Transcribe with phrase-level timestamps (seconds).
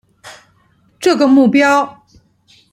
[0.99, 1.99] 這個目標